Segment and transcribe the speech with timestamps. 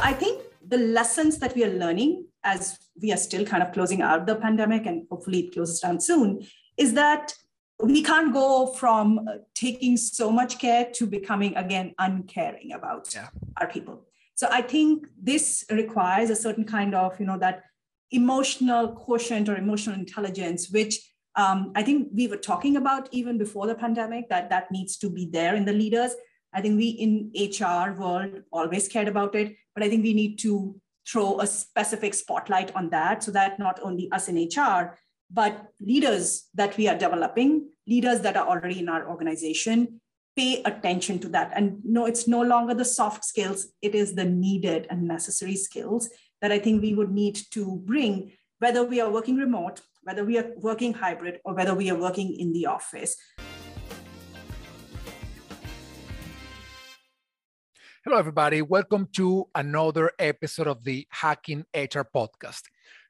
[0.00, 3.70] So I think the lessons that we are learning as we are still kind of
[3.72, 6.46] closing out the pandemic and hopefully it closes down soon
[6.78, 7.34] is that
[7.82, 13.28] we can't go from taking so much care to becoming again uncaring about yeah.
[13.58, 17.64] our people so i think this requires a certain kind of you know that
[18.10, 20.98] emotional quotient or emotional intelligence which
[21.36, 25.10] um, i think we were talking about even before the pandemic that that needs to
[25.10, 26.14] be there in the leaders
[26.54, 30.38] i think we in hr world always cared about it but i think we need
[30.38, 30.74] to
[31.06, 34.96] throw a specific spotlight on that so that not only us in hr
[35.30, 40.00] but leaders that we are developing, leaders that are already in our organization,
[40.36, 41.52] pay attention to that.
[41.54, 46.10] And no, it's no longer the soft skills, it is the needed and necessary skills
[46.40, 50.38] that I think we would need to bring, whether we are working remote, whether we
[50.38, 53.16] are working hybrid, or whether we are working in the office.
[58.04, 58.62] Hello, everybody.
[58.62, 62.62] Welcome to another episode of the Hacking HR podcast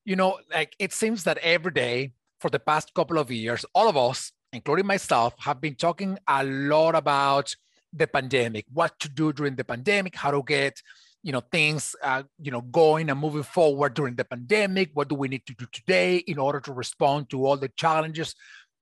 [0.04, 3.88] you know, like it seems that every day for the past couple of years, all
[3.88, 7.54] of us, including myself, have been talking a lot about
[7.92, 10.80] the pandemic, what to do during the pandemic, how to get
[11.22, 15.14] you know things uh, you know going and moving forward during the pandemic what do
[15.14, 18.34] we need to do today in order to respond to all the challenges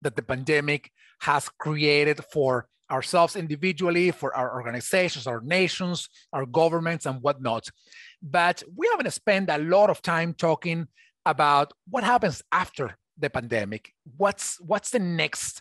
[0.02, 7.06] that the pandemic has created for ourselves individually for our organizations our nations our governments
[7.06, 7.68] and whatnot
[8.22, 10.88] but we haven't spent a lot of time talking
[11.24, 13.92] about what happens after the pandemic.
[14.16, 15.60] What's what's the next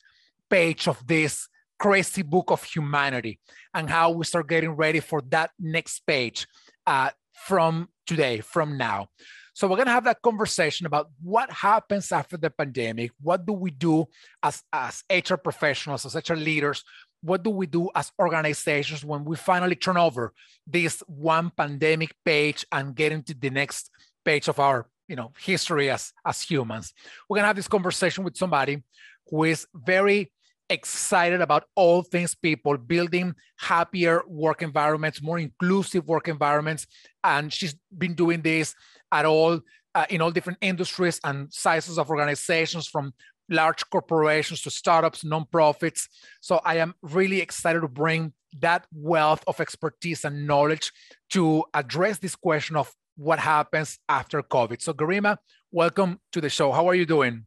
[0.50, 1.48] page of this
[1.80, 3.40] crazy book of humanity,
[3.74, 6.48] and how we start getting ready for that next page
[6.88, 9.08] uh, from today, from now.
[9.54, 13.12] So we're gonna have that conversation about what happens after the pandemic.
[13.22, 14.06] What do we do
[14.42, 16.84] as as HR professionals, as HR leaders?
[17.22, 20.34] What do we do as organizations when we finally turn over
[20.66, 23.90] this one pandemic page and get into the next
[24.24, 26.94] page of our you know history as as humans?
[27.28, 28.84] We're to have this conversation with somebody
[29.30, 30.32] who is very
[30.70, 36.86] excited about all things people building happier work environments more inclusive work environments
[37.24, 38.76] and she's been doing this
[39.12, 39.62] at all
[39.96, 43.14] uh, in all different industries and sizes of organizations from
[43.50, 46.08] large corporations to startups nonprofits
[46.42, 50.92] so i am really excited to bring that wealth of expertise and knowledge
[51.30, 54.82] to address this question of what happens after COVID.
[54.82, 55.38] So, Garima,
[55.72, 56.72] welcome to the show.
[56.72, 57.46] How are you doing?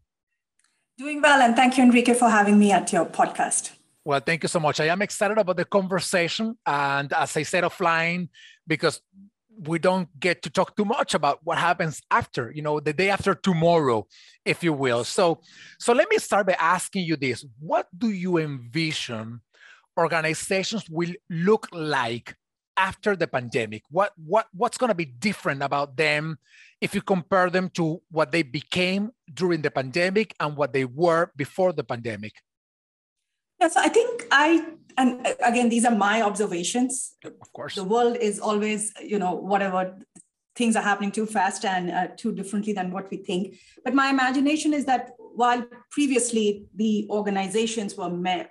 [0.98, 3.72] Doing well, and thank you, Enrique, for having me at your podcast.
[4.04, 4.80] Well, thank you so much.
[4.80, 6.58] I am excited about the conversation.
[6.66, 8.28] And as I said offline,
[8.66, 9.00] because
[9.62, 13.10] we don't get to talk too much about what happens after, you know, the day
[13.10, 14.06] after tomorrow,
[14.44, 15.04] if you will.
[15.04, 15.40] So,
[15.78, 17.44] so let me start by asking you this.
[17.58, 19.40] What do you envision
[19.98, 22.34] organizations will look like
[22.76, 23.82] after the pandemic?
[23.90, 26.38] What what what's going to be different about them
[26.80, 31.30] if you compare them to what they became during the pandemic and what they were
[31.36, 32.32] before the pandemic?
[33.60, 34.64] Yes, I think I
[34.96, 37.16] and again these are my observations.
[37.24, 39.98] Of course, the world is always you know whatever
[40.56, 43.56] things are happening too fast and uh, too differently than what we think.
[43.84, 48.10] But my imagination is that while previously the organizations were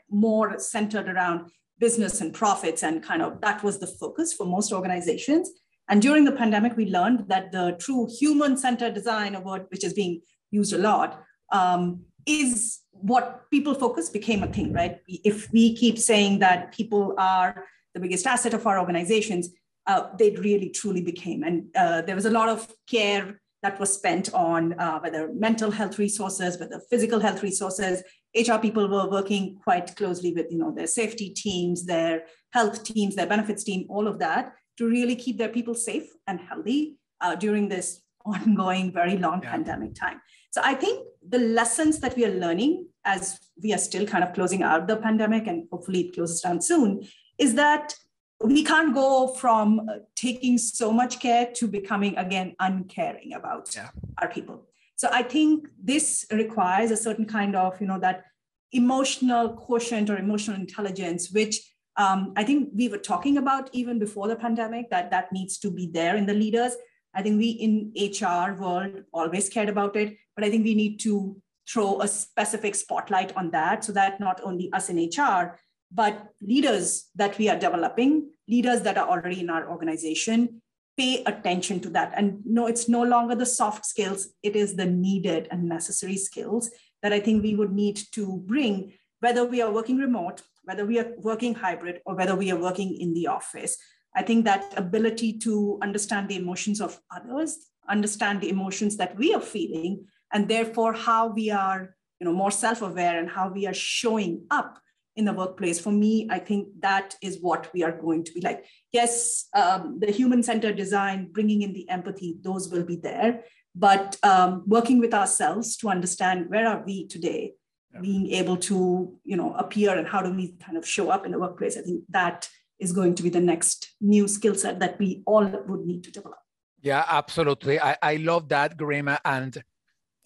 [0.09, 4.71] more centered around business and profits and kind of that was the focus for most
[4.73, 5.50] organizations
[5.89, 9.94] and during the pandemic we learned that the true human-centered design a word which is
[9.94, 10.21] being
[10.51, 15.97] used a lot um, is what people focus became a thing right if we keep
[15.97, 19.50] saying that people are the biggest asset of our organizations
[19.88, 23.94] uh, they really truly became and uh, there was a lot of care that was
[23.94, 28.03] spent on uh, whether mental health resources whether physical health resources
[28.35, 33.16] HR people were working quite closely with, you know, their safety teams, their health teams,
[33.16, 37.35] their benefits team, all of that to really keep their people safe and healthy uh,
[37.35, 39.51] during this ongoing, very long yeah.
[39.51, 40.22] pandemic time.
[40.51, 44.34] So I think the lessons that we are learning as we are still kind of
[44.34, 47.02] closing out the pandemic and hopefully it closes down soon
[47.38, 47.96] is that
[48.41, 49.81] we can't go from
[50.16, 53.89] taking so much care to becoming again uncaring about yeah.
[54.21, 54.66] our people
[55.00, 58.25] so I think this requires a certain kind of, you know, that
[58.74, 61.62] emotional quotient or emotional intelligence, which
[61.95, 65.71] um, I think we were talking about even before the pandemic, that that needs to
[65.71, 66.75] be there in the leaders.
[67.16, 71.01] I think we in HR world always cared about it, but I think we need
[71.01, 71.36] to
[71.68, 75.59] throw a specific spotlight on that so that not only us in HR,
[75.91, 80.62] but leaders that we are developing, leaders that are already in our organization,
[80.97, 82.13] pay attention to that.
[82.15, 86.71] And no, it's no longer the soft skills, it is the needed and necessary skills
[87.03, 91.00] that I think we would need to bring, whether we are working remote, whether we
[91.00, 93.77] are working hybrid, or whether we are working in the office.
[94.15, 97.57] I think that ability to understand the emotions of others,
[97.89, 102.52] understand the emotions that we are feeling, and therefore how we are you know, more
[102.52, 104.80] self-aware and how we are showing up
[105.16, 105.80] in the workplace.
[105.80, 108.66] For me, I think that is what we are going to be like.
[108.92, 113.44] Yes, um, the human-centered design, bringing in the empathy, those will be there.
[113.76, 117.54] But um, working with ourselves to understand where are we today,
[117.94, 118.02] yeah.
[118.02, 121.31] being able to you know appear and how do we kind of show up in
[121.31, 121.78] the workplace.
[121.78, 122.50] I think that
[122.80, 126.12] is going to be the next new skill set that we all would need to
[126.12, 126.40] develop.
[126.81, 127.80] Yeah, absolutely.
[127.80, 129.20] I, I love that, Garima.
[129.26, 129.62] And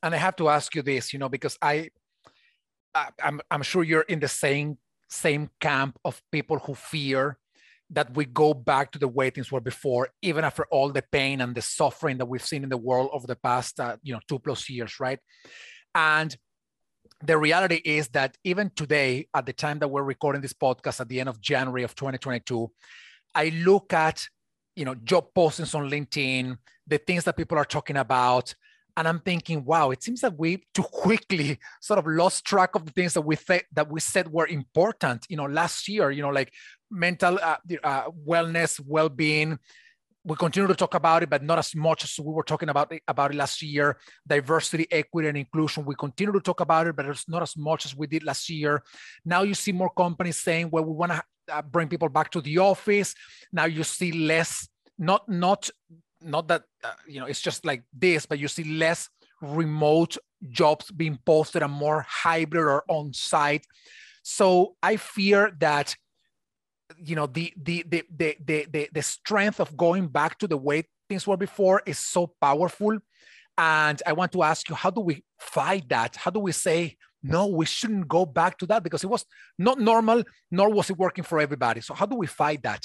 [0.03, 1.89] and I have to ask you this, you know, because I,
[2.93, 4.77] I I'm I'm sure you're in the same
[5.09, 7.37] same camp of people who fear
[7.89, 11.41] that we go back to the way things were before, even after all the pain
[11.41, 14.19] and the suffering that we've seen in the world over the past, uh, you know,
[14.27, 15.19] two plus years, right?
[15.93, 16.35] And
[17.23, 21.07] the reality is that even today, at the time that we're recording this podcast at
[21.07, 22.69] the end of January of 2022,
[23.35, 24.27] I look at
[24.75, 26.57] you know job postings on LinkedIn,
[26.87, 28.55] the things that people are talking about,
[28.95, 32.85] and I'm thinking, wow, it seems that we too quickly sort of lost track of
[32.85, 35.25] the things that we th- that we said were important.
[35.29, 36.53] You know, last year, you know, like
[36.91, 39.57] mental uh, uh, wellness, well-being,
[40.25, 42.91] we continue to talk about it, but not as much as we were talking about
[42.91, 43.97] it, about it last year.
[44.25, 45.85] Diversity, equity, and inclusion.
[45.85, 48.49] We continue to talk about it, but it's not as much as we did last
[48.49, 48.83] year.
[49.25, 52.41] Now you see more companies saying, "Well, we want to uh, bring people back to
[52.41, 53.15] the office."
[53.51, 54.67] Now you see less,
[54.97, 55.69] not not
[56.23, 59.09] not that uh, you know it's just like this, but you see less
[59.41, 60.17] remote
[60.49, 63.65] jobs being posted and more hybrid or on-site.
[64.23, 65.95] So I fear that
[66.97, 70.83] you know the the the the the, the strength of going back to the way
[71.09, 72.97] things were before is so powerful.
[73.55, 76.15] And i want to ask you how do we fight that?
[76.15, 79.25] How do we say no we shouldn't go back to that because it was
[79.57, 81.81] not normal nor was it working for everybody.
[81.81, 82.83] So how do we fight that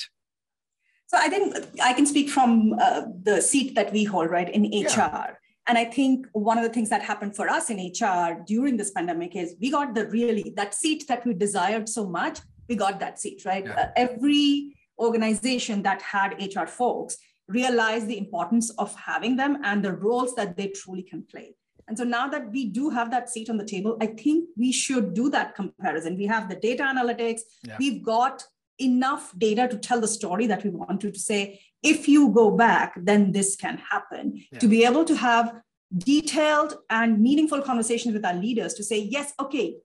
[1.09, 4.63] so i think i can speak from uh, the seat that we hold right in
[4.65, 5.35] hr yeah.
[5.71, 8.91] And I think one of the things that happened for us in HR during this
[8.91, 12.39] pandemic is we got the really that seat that we desired so much
[12.69, 13.65] we got that seat, right?
[13.65, 13.81] Yeah.
[13.81, 17.17] Uh, every organization that had HR folks
[17.49, 21.55] realized the importance of having them and the roles that they truly can play.
[21.89, 24.73] And so now that we do have that seat on the table, I think we
[24.73, 26.19] should do that comparison.
[26.19, 27.77] We have the data analytics, yeah.
[27.79, 28.45] we've got
[28.79, 32.51] enough data to tell the story that we want to, to say, if you go
[32.51, 34.43] back, then this can happen.
[34.53, 34.59] Yeah.
[34.59, 35.61] To be able to have
[35.97, 39.77] detailed and meaningful conversations with our leaders to say, yes, okay,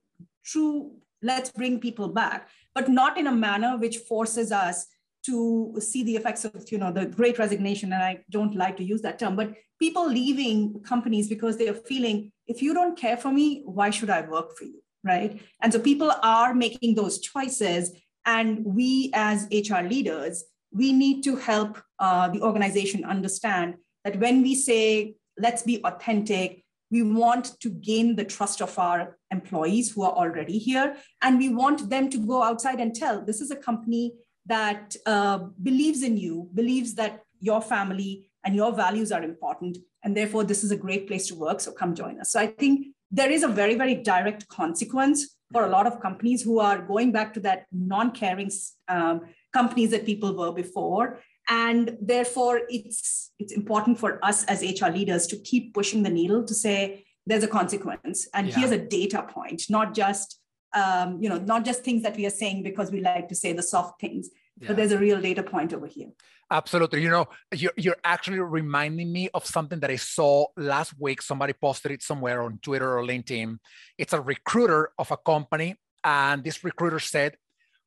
[0.44, 0.92] true,
[1.22, 4.86] let's bring people back but not in a manner which forces us
[5.24, 8.84] to see the effects of you know the great resignation and i don't like to
[8.84, 13.16] use that term but people leaving companies because they are feeling if you don't care
[13.16, 17.18] for me why should i work for you right and so people are making those
[17.18, 17.92] choices
[18.26, 23.74] and we as hr leaders we need to help uh, the organization understand
[24.04, 29.18] that when we say let's be authentic we want to gain the trust of our
[29.32, 30.96] employees who are already here.
[31.22, 34.12] And we want them to go outside and tell this is a company
[34.46, 39.78] that uh, believes in you, believes that your family and your values are important.
[40.04, 41.60] And therefore, this is a great place to work.
[41.60, 42.30] So come join us.
[42.30, 46.42] So I think there is a very, very direct consequence for a lot of companies
[46.42, 48.50] who are going back to that non caring
[48.88, 49.20] um,
[49.52, 55.26] companies that people were before and therefore it's it's important for us as hr leaders
[55.26, 58.56] to keep pushing the needle to say there's a consequence and yeah.
[58.58, 60.40] here's a data point not just
[60.74, 63.52] um, you know not just things that we are saying because we like to say
[63.52, 64.68] the soft things yeah.
[64.68, 66.10] but there's a real data point over here
[66.54, 67.02] absolutely.
[67.02, 71.20] You know you're, you're actually reminding me of something that i saw last week.
[71.20, 73.58] Somebody posted it somewhere on twitter or linkedin.
[73.98, 77.36] It's a recruiter of a company and this recruiter said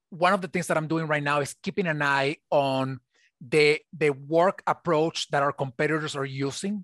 [0.10, 3.00] one of the things that i'm doing right now is keeping an eye on
[3.42, 6.84] the the work approach that our competitors are using.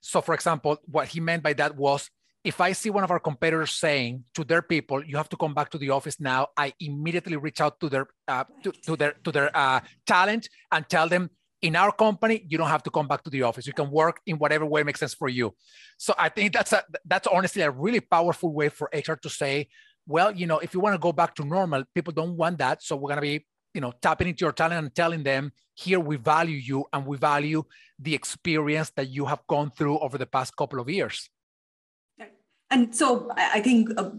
[0.00, 2.10] So, for example, what he meant by that was
[2.44, 5.54] if I see one of our competitors saying to their people, "You have to come
[5.54, 9.12] back to the office now," I immediately reach out to their uh, to, to, their
[9.24, 11.30] to their uh, talent and tell them,
[11.62, 13.66] "In our company, you don't have to come back to the office.
[13.66, 15.54] You can work in whatever way makes sense for you."
[15.96, 19.68] So I think that's a that's honestly a really powerful way for HR to say,
[20.06, 22.82] "Well, you know, if you want to go back to normal, people don't want that,
[22.82, 26.16] so we're gonna be you know tapping into your talent and telling them here we
[26.16, 27.64] value you and we value
[27.98, 31.28] the experience that you have gone through over the past couple of years
[32.70, 34.10] and so i think uh,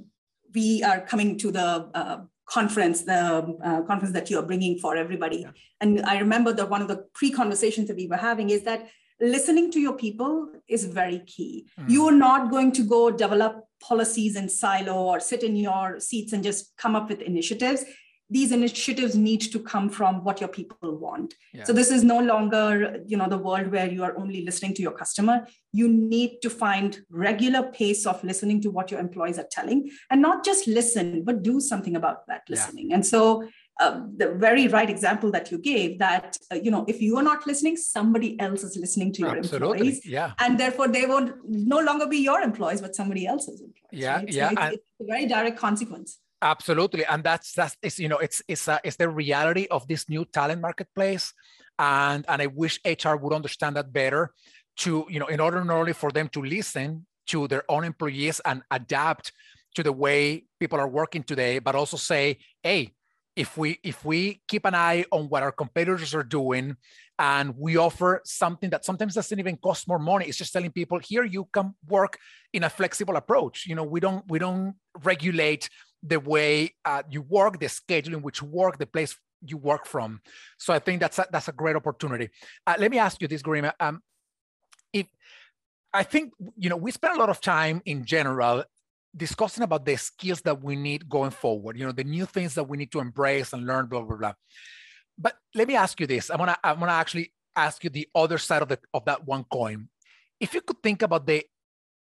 [0.53, 4.95] we are coming to the uh, conference the uh, conference that you are bringing for
[4.95, 5.51] everybody yeah.
[5.81, 8.87] and i remember that one of the pre-conversations that we were having is that
[9.21, 11.89] listening to your people is very key mm.
[11.89, 16.33] you are not going to go develop policies in silo or sit in your seats
[16.33, 17.85] and just come up with initiatives
[18.29, 21.63] these initiatives need to come from what your people want yeah.
[21.63, 24.81] so this is no longer you know the world where you are only listening to
[24.81, 29.47] your customer you need to find regular pace of listening to what your employees are
[29.51, 32.95] telling and not just listen but do something about that listening yeah.
[32.95, 33.47] and so
[33.79, 37.23] uh, the very right example that you gave that uh, you know if you are
[37.23, 39.77] not listening somebody else is listening to your Absolutely.
[39.77, 44.03] employees yeah and therefore they won't no longer be your employees but somebody else's employees
[44.03, 44.31] yeah right?
[44.31, 48.17] yeah so it's, it's, a very direct consequence Absolutely, and that's that's it's, you know
[48.17, 51.33] it's it's a, it's the reality of this new talent marketplace,
[51.79, 54.31] and and I wish HR would understand that better.
[54.79, 58.41] To you know, in order not only for them to listen to their own employees
[58.45, 59.31] and adapt
[59.75, 62.91] to the way people are working today, but also say, hey,
[63.35, 66.75] if we if we keep an eye on what our competitors are doing
[67.17, 70.99] and we offer something that sometimes doesn't even cost more money it's just telling people
[70.99, 72.17] here you can work
[72.53, 75.69] in a flexible approach you know we don't we don't regulate
[76.03, 79.85] the way uh, you work the schedule in which you work the place you work
[79.85, 80.21] from
[80.57, 82.29] so i think that's a, that's a great opportunity
[82.67, 83.73] uh, let me ask you this Garima.
[83.79, 84.01] um,
[84.93, 85.07] if
[85.93, 88.63] i think you know we spend a lot of time in general
[89.15, 92.63] discussing about the skills that we need going forward, you know, the new things that
[92.65, 94.33] we need to embrace and learn, blah, blah, blah.
[95.17, 96.29] But let me ask you this.
[96.29, 99.45] I wanna, I wanna actually ask you the other side of the of that one
[99.45, 99.87] coin.
[100.39, 101.45] If you could think about the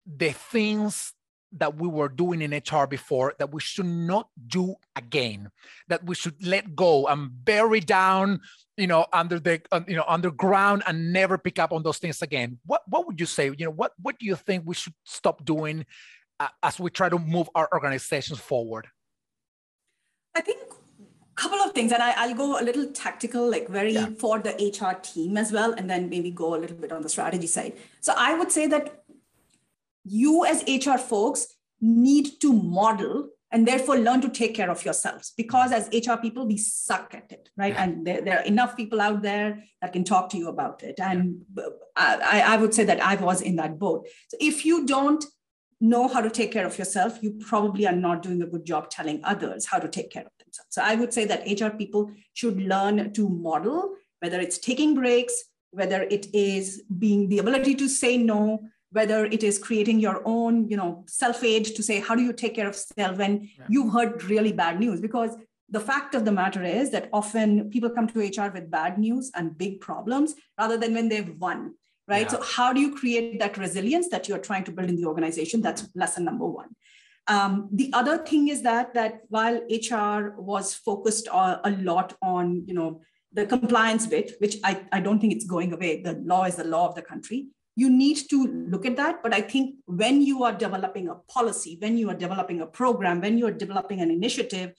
[0.04, 1.13] the things
[1.58, 5.50] that we were doing in HR before that we should not do again,
[5.88, 8.40] that we should let go and bury down,
[8.76, 12.22] you know, under the uh, you know underground and never pick up on those things
[12.22, 12.58] again.
[12.66, 13.46] What what would you say?
[13.46, 15.86] You know, what what do you think we should stop doing
[16.40, 18.88] uh, as we try to move our organizations forward?
[20.34, 20.58] I think
[21.36, 24.08] a couple of things, and I, will go a little tactical, like very yeah.
[24.18, 27.08] for the HR team as well, and then maybe go a little bit on the
[27.08, 27.74] strategy side.
[28.00, 29.03] So I would say that
[30.04, 31.46] you as HR folks
[31.80, 36.46] need to model and therefore learn to take care of yourselves because as hr people
[36.46, 37.84] we suck at it right yeah.
[37.84, 40.98] and there, there, are enough people out there that can talk to you about it
[40.98, 41.42] and
[41.94, 45.24] I, I would say that i was in that boat so if you don't
[45.80, 48.90] know how to take care of yourself, you probably are not doing a good job
[48.90, 50.68] telling others how to take care of themselves.
[50.70, 55.34] So I would say that HR people should learn to model, whether it's taking breaks,
[55.72, 58.60] whether it is being the ability to say no,
[58.94, 62.54] whether it is creating your own, you know, self-aid to say, how do you take
[62.54, 63.66] care of self when yeah.
[63.68, 65.00] you've heard really bad news?
[65.00, 65.36] Because
[65.68, 69.30] the fact of the matter is that often people come to HR with bad news
[69.34, 71.74] and big problems rather than when they've won
[72.06, 72.30] right?
[72.30, 72.38] Yeah.
[72.38, 75.60] So, how do you create that resilience that you're trying to build in the organization?
[75.60, 76.68] That's lesson number one.
[77.26, 82.64] Um, the other thing is that that while HR was focused a, a lot on
[82.66, 83.00] you know
[83.32, 86.02] the compliance bit, which I, I don't think it's going away.
[86.02, 87.48] The law is the law of the country.
[87.76, 89.22] You need to look at that.
[89.22, 93.20] But I think when you are developing a policy, when you are developing a program,
[93.20, 94.72] when you are developing an initiative,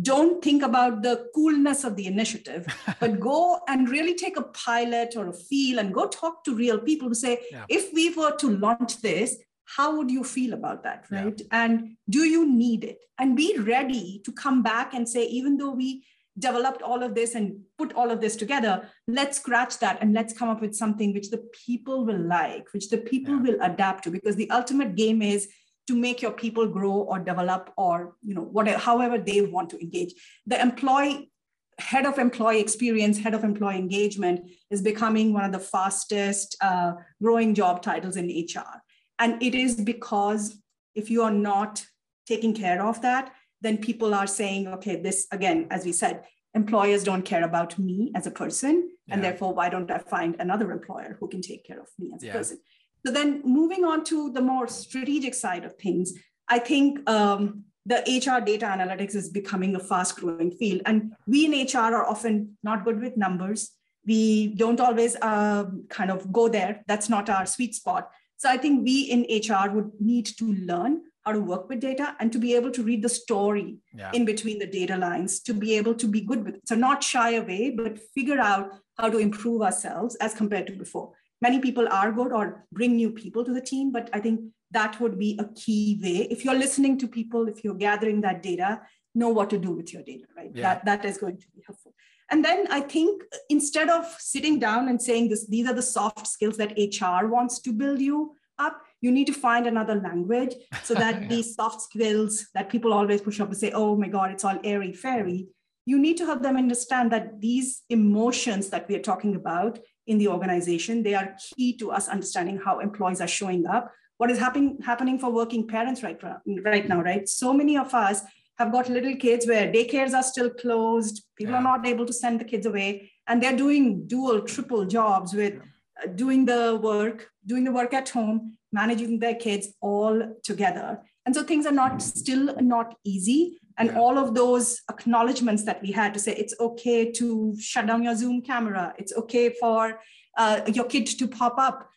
[0.00, 2.66] don't think about the coolness of the initiative,
[3.00, 6.78] but go and really take a pilot or a feel and go talk to real
[6.78, 7.64] people to say, yeah.
[7.68, 11.04] if we were to launch this, how would you feel about that?
[11.10, 11.38] Right.
[11.38, 11.46] Yeah.
[11.50, 12.98] And do you need it?
[13.18, 16.04] And be ready to come back and say, even though we
[16.38, 20.32] developed all of this and put all of this together, let's scratch that and let's
[20.32, 23.42] come up with something which the people will like, which the people yeah.
[23.42, 25.48] will adapt to, because the ultimate game is
[25.86, 29.80] to make your people grow or develop or you know whatever however they want to
[29.80, 30.12] engage.
[30.46, 31.30] The employee
[31.78, 36.92] head of employee experience head of employee engagement is becoming one of the fastest uh,
[37.22, 38.82] growing job titles in hr
[39.18, 40.60] and it is because
[40.94, 41.84] if you are not
[42.26, 46.24] taking care of that then people are saying okay this again as we said
[46.54, 49.14] employers don't care about me as a person yeah.
[49.14, 52.22] and therefore why don't i find another employer who can take care of me as
[52.22, 52.30] yeah.
[52.30, 52.58] a person
[53.04, 56.14] so then moving on to the more strategic side of things,
[56.48, 60.82] I think um, the HR data analytics is becoming a fast growing field.
[60.84, 63.70] And we in HR are often not good with numbers.
[64.06, 66.82] We don't always uh, kind of go there.
[66.86, 68.10] That's not our sweet spot.
[68.36, 72.16] So I think we in HR would need to learn how to work with data
[72.20, 74.10] and to be able to read the story yeah.
[74.14, 76.66] in between the data lines, to be able to be good with it.
[76.66, 81.12] So not shy away, but figure out how to improve ourselves as compared to before
[81.40, 85.00] many people are good or bring new people to the team but i think that
[85.00, 88.80] would be a key way if you're listening to people if you're gathering that data
[89.14, 90.62] know what to do with your data right yeah.
[90.62, 91.94] that that is going to be helpful
[92.30, 96.26] and then i think instead of sitting down and saying this these are the soft
[96.26, 100.94] skills that hr wants to build you up you need to find another language so
[100.94, 101.28] that yeah.
[101.28, 104.58] these soft skills that people always push up and say oh my god it's all
[104.64, 105.48] airy fairy
[105.88, 110.18] you need to help them understand that these emotions that we are talking about in
[110.18, 111.02] the organization.
[111.02, 113.90] They are key to us understanding how employees are showing up.
[114.18, 116.20] What is happening happening for working parents right,
[116.62, 117.26] right now, right?
[117.26, 118.22] So many of us
[118.58, 121.60] have got little kids where daycares are still closed, people yeah.
[121.60, 125.54] are not able to send the kids away, and they're doing dual, triple jobs with
[125.54, 126.04] yeah.
[126.04, 131.00] uh, doing the work, doing the work at home, managing their kids all together.
[131.26, 133.58] And so things are not still not easy.
[133.76, 133.98] And yeah.
[133.98, 138.16] all of those acknowledgments that we had to say it's okay to shut down your
[138.16, 140.00] Zoom camera, it's okay for
[140.36, 141.88] uh, your kid to pop up.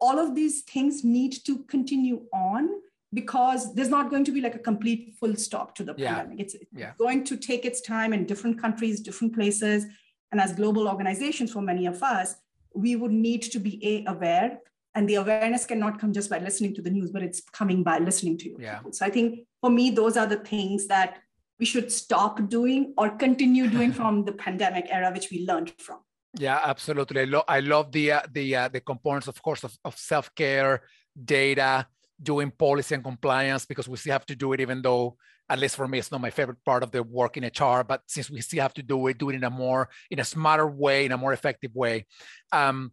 [0.00, 2.70] All of these things need to continue on
[3.12, 6.14] because there's not going to be like a complete full stop to the yeah.
[6.14, 6.40] pandemic.
[6.40, 6.92] It's yeah.
[6.98, 9.86] going to take its time in different countries, different places.
[10.32, 12.36] And as global organizations, for many of us,
[12.74, 14.58] we would need to be a aware.
[14.94, 17.98] And the awareness cannot come just by listening to the news, but it's coming by
[17.98, 18.56] listening to you.
[18.58, 18.80] Yeah.
[18.90, 21.18] So I think for me, those are the things that
[21.60, 26.00] we should stop doing or continue doing from the pandemic era, which we learned from.
[26.38, 27.22] Yeah, absolutely.
[27.22, 30.32] I, lo- I love the uh, the uh, the components, of course, of, of self
[30.34, 30.82] care,
[31.24, 31.86] data,
[32.22, 35.16] doing policy and compliance because we still have to do it, even though,
[35.48, 37.82] at least for me, it's not my favorite part of the work in HR.
[37.82, 40.24] But since we still have to do it, do it in a more, in a
[40.24, 42.06] smarter way, in a more effective way.
[42.52, 42.92] Um,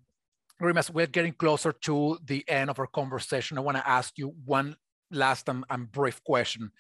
[0.62, 3.58] Rimas, we're getting closer to the end of our conversation.
[3.58, 4.76] I want to ask you one
[5.12, 6.72] last and, and brief question.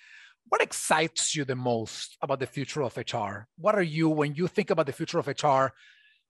[0.50, 3.48] What excites you the most about the future of HR?
[3.58, 5.74] What are you, when you think about the future of HR,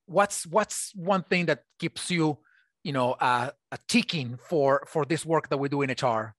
[0.07, 2.37] what's what's one thing that keeps you
[2.83, 6.33] you know uh, a ticking for for this work that we do in hr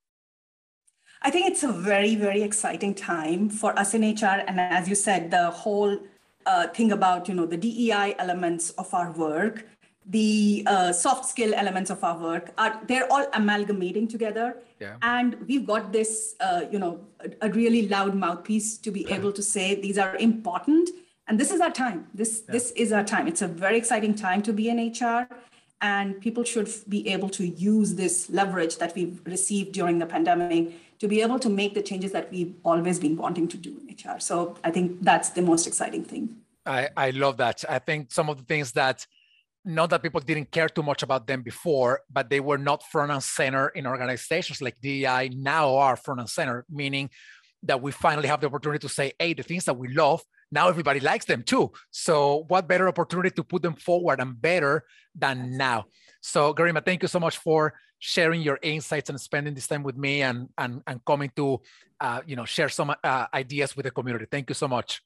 [1.23, 4.95] i think it's a very very exciting time for us in hr and as you
[4.95, 5.99] said the whole
[6.47, 9.67] uh, thing about you know the dei elements of our work
[10.09, 14.57] the uh, soft skill elements of our work are they're all amalgamating together.
[14.81, 14.95] Yeah.
[15.03, 19.33] and we've got this uh, you know a, a, really loud mouthpiece to be able
[19.33, 20.91] to say these are important.
[21.27, 22.07] And this is our time.
[22.15, 22.53] This yeah.
[22.53, 23.27] this is our time.
[23.27, 25.27] It's a very exciting time to be in hr
[25.81, 30.73] and people should be able to use this leverage that we've received during the pandemic
[30.99, 33.95] to be able to make the changes that we've always been wanting to do in
[33.95, 36.37] hr so i think that's the most exciting thing.
[36.67, 37.65] I i love that.
[37.69, 39.07] I think some of the things that
[39.65, 43.13] not that people didn't care too much about them before, but they were not front
[43.13, 47.11] and center in organizations like DEI now are front and center, meaning
[47.63, 50.69] that we finally have the opportunity to say, hey, the things that we love, now
[50.69, 51.71] everybody likes them too.
[51.91, 55.87] So what better opportunity to put them forward and better than now?
[56.21, 59.97] So Garima, thank you so much for sharing your insights and spending this time with
[59.97, 61.61] me and and, and coming to
[62.01, 64.27] uh, you know share some uh, ideas with the community.
[64.31, 65.03] Thank you so much.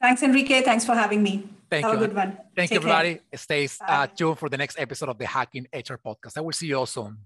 [0.00, 0.62] Thanks, Enrique.
[0.62, 1.48] Thanks for having me.
[1.70, 2.04] Thank Have you.
[2.04, 2.32] a good one.
[2.56, 3.14] Thank Take you, everybody.
[3.14, 3.38] Care.
[3.38, 6.38] Stay uh, tuned for the next episode of the Hacking HR podcast.
[6.38, 7.18] I will see you all soon.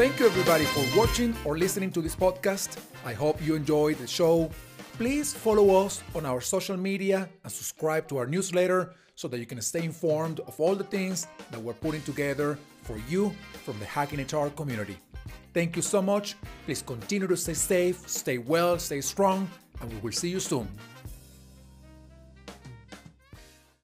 [0.00, 2.78] Thank you, everybody, for watching or listening to this podcast.
[3.04, 4.50] I hope you enjoyed the show.
[4.94, 9.46] Please follow us on our social media and subscribe to our newsletter so that you
[9.46, 13.84] can stay informed of all the things that we're putting together for you from the
[13.84, 14.96] Hacking HR community.
[15.52, 16.36] Thank you so much.
[16.64, 20.68] Please continue to stay safe, stay well, stay strong, and we will see you soon.